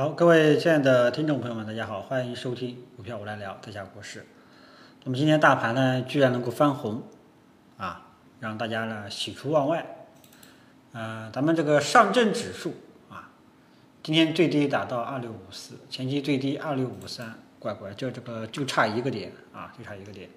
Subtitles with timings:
[0.00, 4.24] 好，各位亲爱的听众朋友们，大家好，欢迎收听股票我来聊，在家国事。
[5.04, 7.02] 那么今天大盘呢，居然能够翻红，
[7.76, 8.08] 啊，
[8.40, 10.06] 让大家呢喜出望外。
[10.92, 12.72] 呃，咱们这个上证指数
[13.10, 13.28] 啊，
[14.02, 20.30] 今天最低达到二六五四，前期最低二六五三，乖乖，就这个就差一个点啊，就差一个点。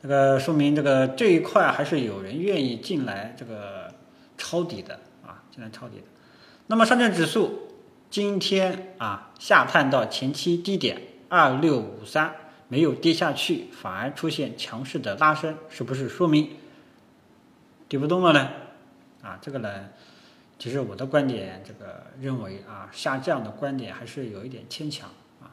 [0.00, 3.92] 这个说明这个这一块还是有人愿意进来这个
[4.38, 4.94] 抄底的
[5.26, 6.04] 啊，进来抄底的。
[6.68, 7.68] 那么上证指数。
[8.12, 12.30] 今天啊，下探到前期低点二六五三，
[12.68, 16.50] 没有跌下去，反而出现强势的拉升，是不是说明
[17.88, 18.50] 跌不动了呢？
[19.22, 19.88] 啊，这个呢，
[20.58, 25.08] 其实我的观点，这个认为啊，下这样的观点还是有一点牵强
[25.40, 25.48] 啊，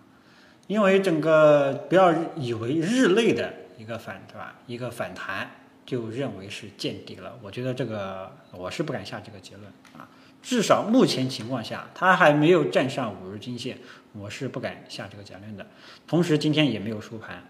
[0.68, 5.50] 因为整个不要以为日内的一个反对吧，一个反弹
[5.86, 9.66] 就认为是见底了，我觉得这个我是不敢下这个结论
[9.98, 10.06] 啊。
[10.42, 13.78] 至少目前情况下，它还没有站上五日均线，
[14.14, 15.66] 我是不敢下这个结论的。
[16.08, 17.44] 同时，今天也没有收盘，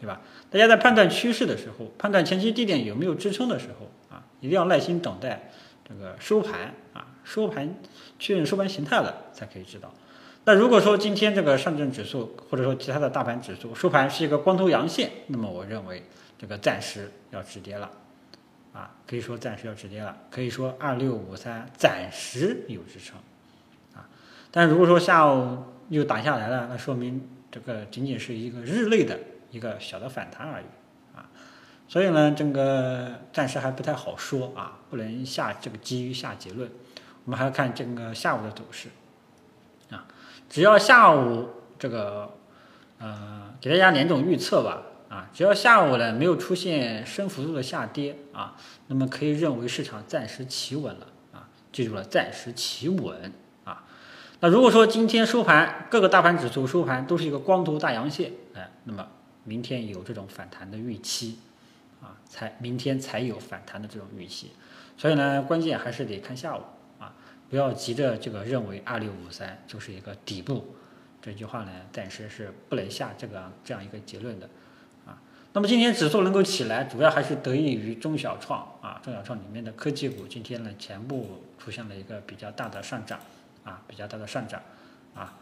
[0.00, 0.20] 对吧？
[0.50, 5.50] 大家在判断趋势的时候，判断前期低点有没有支撑的时候啊，一定要耐心等待
[5.86, 7.74] 这个收盘啊，收盘
[8.18, 9.92] 确认收盘形态了才可以知道。
[10.44, 16.02] 那如果说今天这个上证指数或者说其他的大盘指数收盘是一个光头阳线，那么我认为
[16.38, 17.90] 这个暂时要止跌了。
[18.76, 23.16] 啊，可以说暂时要止跌了，可以说二六五三暂时有支撑，
[23.94, 24.06] 啊，
[24.50, 29.18] 但如果说下午又打下来了，那说明这个仅仅是一个日内的
[29.50, 30.66] 一个小的反弹而已，
[31.16, 31.24] 啊，
[31.88, 36.70] 所以呢，这个暂时还不太好说啊，不能下这个基于下结论，
[37.24, 38.90] 我们还要看这个下午的走势，
[39.90, 40.04] 啊，
[40.50, 42.30] 只要下午这个，
[42.98, 44.82] 呃，给大家两种预测吧。
[45.08, 48.56] 啊，只要下午呢没有出现升幅度的下跌啊，
[48.88, 53.32] 那么可以认为市场暂时企稳了啊，记住了，暂时企稳
[53.64, 53.84] 啊。
[54.40, 59.06] 那如果说今天收盘各个大盘指数收盘都是一个光头大阳线，哎，那么
[59.44, 61.38] 明天有这种反弹的预期
[62.02, 64.50] 啊，才明天才有反弹的这种预期。
[64.96, 66.62] 所以呢，关键还是得看下午
[66.98, 67.14] 啊，
[67.48, 70.74] 不要急着这个认为二六五三就是一个底部，
[71.22, 74.50] 这句话呢暂时是不能下这个这样一个结论的。
[75.56, 83.18] 那么今天指数能够起来，主要还是得益于中小创啊，中小创里面的科技股今天呢全部出现了一个比较大的上涨
[83.64, 84.60] 啊，比较大的上涨
[85.14, 85.32] 啊，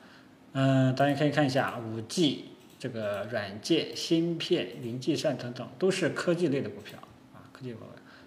[0.53, 2.45] 嗯，大家可以看一下五 G
[2.79, 6.97] 这个软件、芯片、云计算等等都是科技类的股票
[7.35, 7.81] 啊，科技股，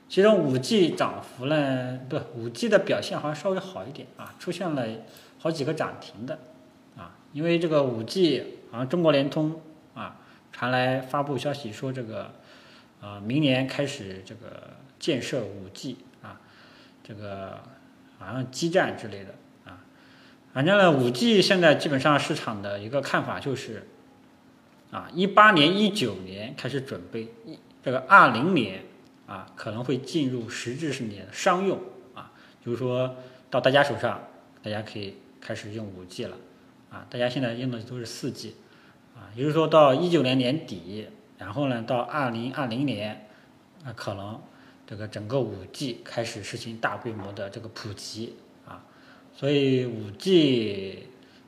[0.10, 4.86] 其中五 G 涨幅呢，不，五 G 的表现好像稍微好一点啊，出现了
[5.40, 6.38] 好几个涨停的
[6.98, 9.62] 啊，因为这个五 G 好像中国联通
[9.94, 10.20] 啊。
[10.52, 12.34] 传来发布消息说，这个，
[13.00, 16.42] 呃，明年开始这个建设五 G 啊，
[17.04, 17.60] 这个
[18.18, 19.36] 好像基站之类的
[19.66, 19.86] 啊，
[20.54, 23.88] 反正呢，五 G 现在基本上市场的一个看法就是，
[24.90, 28.84] 啊，一八年、一九年开始准备，一这个二零年
[29.28, 31.80] 啊可能会进入实质性的商用
[32.16, 32.32] 啊，
[32.66, 33.16] 就是说
[33.52, 34.28] 到大家手上，
[34.64, 36.36] 大家可以开始用五 G 了
[36.90, 38.56] 啊，大家现在用的都是四 G。
[39.18, 41.08] 啊，也就是说到一九年年底，
[41.40, 43.28] 然后呢，到二零二零年，
[43.84, 44.40] 啊，可能
[44.86, 48.36] 这个整个五 G 开始实行大规模的这个普及
[48.68, 48.86] 啊，
[49.36, 51.08] 所以五 G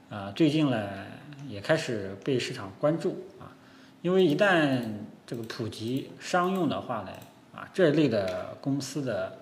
[0.09, 1.05] 啊，最近呢
[1.47, 3.53] 也开始被市场关注啊，
[4.01, 4.81] 因为一旦
[5.27, 7.11] 这个普及商用的话呢，
[7.53, 9.37] 啊，这类的公司的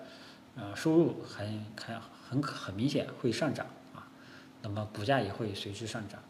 [0.54, 1.96] 呃收入很很
[2.28, 4.06] 很很明显会上涨啊，
[4.60, 6.20] 那么股价也会随之上涨。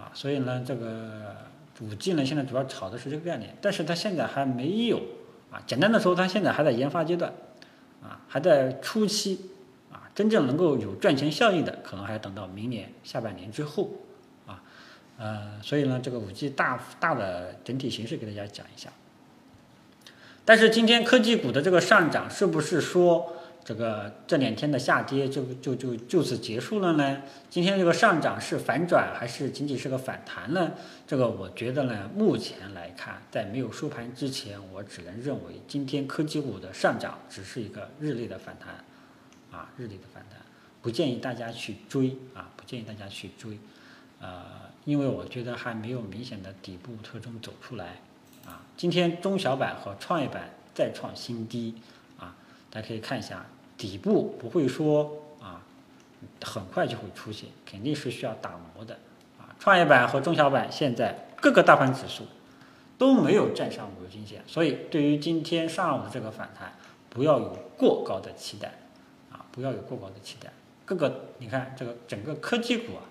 [0.00, 1.36] 啊，所以呢，这个
[1.80, 4.96] 五 G 呢，现在主要炒的是这个概念，但是它现在还没有
[5.50, 5.60] 啊。
[5.66, 7.30] 简单的说，它现在还在研发阶段，
[8.02, 9.50] 啊，还在初期，
[9.92, 13.90] 啊，真正能够有赚钱效益的，可能还要等到明年下半年之后，
[14.46, 14.62] 啊，
[15.18, 18.88] 呃，所以呢，这个五 G 大大的整体形势给大家讲一下。
[20.46, 23.36] 但是今天科技股的这个上涨，是不是说？
[23.62, 27.22] 这个这两天的下跌就就就就此结束了呢？
[27.48, 30.72] 今天这个上涨是反转还是仅仅是个反弹呢？
[31.06, 38.82] 这个我觉得呢，目前来看，在没有收盘之前，我只能认为今天科技股的上涨只是一个日内的反弹，
[39.50, 40.40] 啊，日内的反弹，
[40.80, 43.58] 不建议大家去追啊，不建议大家去追，
[44.20, 44.42] 呃，
[44.84, 48.00] 因为我觉得还没有明显的底部特征走出来，
[48.46, 51.74] 啊，今天中小板和创业板再创新低，
[52.70, 53.44] 大家可以看一下。
[53.76, 55.62] 底部不会说啊，
[56.42, 58.94] 很快就会出现，肯定是需要打磨的
[59.38, 59.48] 啊。
[59.58, 62.24] 创业板和中小板现在各个大盘指数
[62.98, 66.74] 都没有站上五日均线，所以对于今天上午的这个反弹，
[67.08, 68.70] 不要有过高的期待
[69.32, 70.52] 啊，不要有过高的期待。
[70.84, 73.02] 各个你看这个整个科技股啊，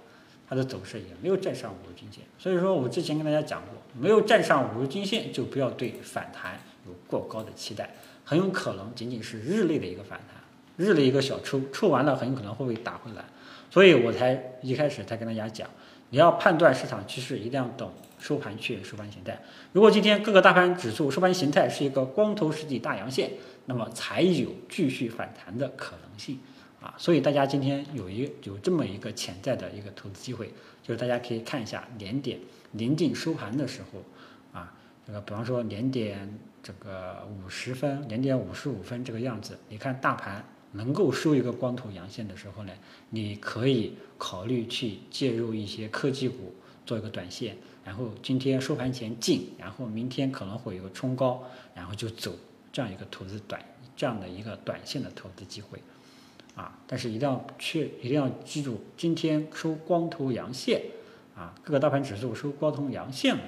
[0.48, 2.24] 它的走势也没有站上五日均线。
[2.38, 7.90] 所以说我之前跟大家讲过，没有站上五日均线，就不要对反弹有过高的期待，
[8.30, 10.40] 很有可能仅仅是日内的一个反弹，
[10.78, 13.26] 日内一个小抽，抽完了很有可能会被打回来。
[13.72, 15.68] 所以我才一开始才跟大家讲，
[16.12, 19.42] 你要判断市场趋势，一定要等收盘确认收盘形态。
[19.74, 23.32] 如果今天各个大盘指数收盘形态是一个光头实体大阳线，
[23.66, 26.38] 那么才有继续反弹的可能性
[26.80, 26.94] 啊。
[27.00, 30.54] 所以大家今天有一有这么一个潜在的一个投资机会，
[30.84, 32.38] 就是大家可以看一下连点
[32.74, 34.04] 临近收盘的时候
[34.60, 34.72] 啊，
[35.10, 40.46] 这个比方说两点这个五十分，连点五十五分这个样子，你看大盘。
[40.74, 42.72] 能够收一个光头阳线的时候呢，
[43.10, 46.54] 你可以考虑去介入一些科技股
[46.86, 52.36] 做一个短线，然后今天收盘前进，然后明天可能会有个冲高，然后就走
[52.72, 53.60] 这样一个投资短
[53.98, 55.80] 这样的一个短线的投资机会，
[56.54, 60.84] 啊，但是一定要确一定要记住，今天收光头阳线，
[61.36, 63.42] 啊，各个大盘指数收光头阳线了，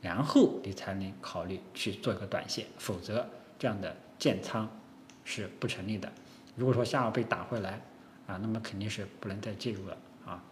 [0.00, 3.26] 然后你才能考虑去做一个短线，否则
[3.58, 4.68] 这样的建仓
[5.24, 6.10] 是不成立的。
[6.54, 7.80] 如果说下午被打回来，
[8.26, 10.42] 啊，那么肯定是不能再介入了啊。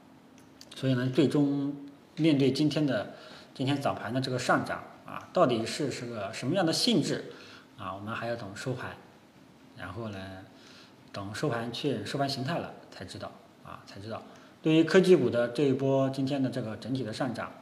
[0.75, 1.75] 所以呢，最终
[2.17, 3.15] 面对今天的
[3.55, 7.33] 今天早盘的这个上涨啊，到底是是个什么样的性质
[7.79, 7.95] 啊？
[7.95, 8.97] 我们还要等收盘，
[9.77, 10.19] 然后呢，
[11.13, 13.31] 等收盘确认收盘形态了才知道
[13.65, 14.23] 啊，才知道。
[14.63, 17.53] 对于科技股的这一波今天的这个整体的上涨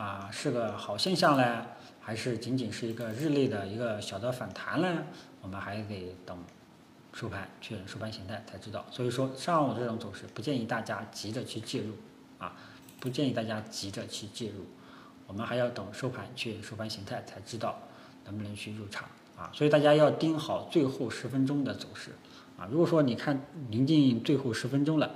[0.00, 1.66] 啊，是个好现象呢，
[2.00, 5.04] 还是仅仅是一个日内的一个小的反弹呢？
[5.42, 6.42] 我们还得等。
[7.12, 11.94] 收盘确认收盘形态才知道，所以说上午这种走势不建议大家急着去介入
[12.38, 12.54] 啊，
[13.00, 14.64] 不建议大家急着去介入，
[15.26, 17.80] 我们还要等收盘确认收盘形态才知道
[18.24, 22.12] 能不能去入场啊，所以大家要盯好最后十分钟的走势
[22.60, 22.68] 啊。
[22.70, 23.40] 如果说你看
[23.70, 25.10] 临近最后十分钟了，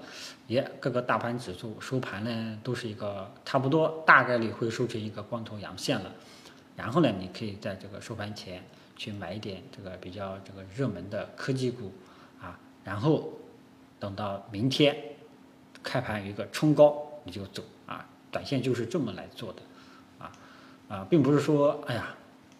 [0.46, 6.10] 也各个大盘指数收盘呢都是一个差不多，大概率会收成一个光头阳线了，
[6.74, 8.60] 然后呢，你可以在这个收盘前。
[8.96, 11.92] 去买一点这个比较这个热门的科技股
[12.40, 13.28] 啊，然后
[13.98, 14.96] 等到明天
[15.82, 19.62] 开盘有一个冲高你就走啊，短线就是这么来做的
[20.20, 20.30] 啊
[20.88, 22.14] 啊，并不是说哎呀，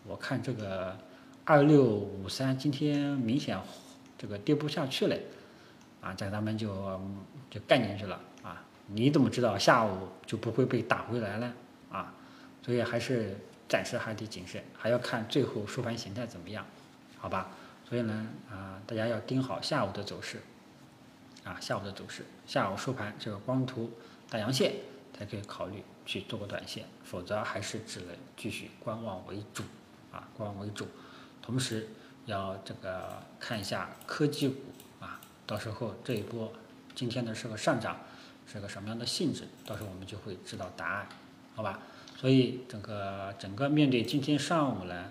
[0.09, 0.99] 我看这个
[1.45, 3.57] 二六五三今天明显
[4.25, 5.17] 这个跌不下去了
[6.00, 6.69] 啊，这咱们就
[7.50, 11.53] 就干进去了啊，你怎么知道下午就不会被打回来呢
[11.91, 12.15] 啊？
[12.65, 13.37] 所以还是。
[13.67, 16.65] 暂时还得谨慎，还要看最后收盘形态怎么样，
[17.17, 17.50] 好吧？
[17.88, 20.38] 所以呢，啊，大家要盯好下午的走势，
[21.43, 23.91] 啊，下午的走势，下午收盘这个光头
[24.29, 24.75] 大阳线
[25.19, 29.62] 才可以考虑去做个短线，否则还是只能继续观望为主，
[30.12, 30.87] 啊，观望为主。
[31.41, 31.88] 同时
[32.26, 34.56] 要这个看一下科技股，
[35.00, 36.53] 啊，到时候这一波
[36.94, 37.99] 今天的是个上涨，
[38.47, 41.06] 是个什么样的性质，到时候我们就会知道答案，
[41.55, 41.81] 好吧？
[42.17, 45.11] 所以，整个整个面对今天上午呢，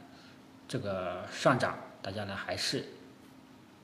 [0.68, 2.86] 这个上涨，大家呢还是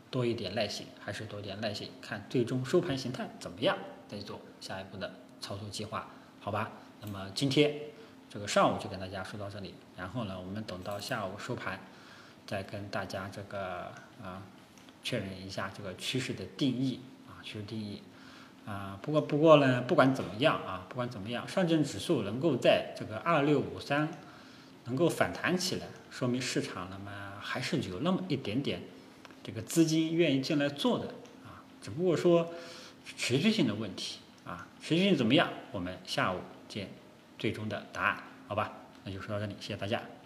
[0.09, 3.77] 多一点耐心，还是多一点耐心，看最终收盘形态怎么样，
[4.07, 6.07] 再做下一步的操作计划，
[6.39, 6.71] 好吧？
[7.01, 7.71] 那么今天
[8.29, 11.79] 这个上午就跟大家说到这里，然后呢，我们等到下午收盘，
[12.49, 13.91] 再跟大家这个
[14.23, 14.41] 啊
[15.03, 18.01] 确认一下这个趋势的定义啊趋势定义。
[18.65, 24.09] 啊，不过不过呢，不管怎么样啊，不管怎么样，上证指数能够在这个二六五三
[24.85, 28.81] 能够反弹起来，说明市场那么还是有那么一点点
[29.43, 31.07] 这个资金愿意进来做的
[31.45, 32.51] 啊，只不过说
[33.17, 36.89] 持续性的问题啊，持续性怎么样，我们下午见
[37.39, 38.73] 最终的答案，好吧？
[39.03, 40.18] 那就说到这里，谢谢大家。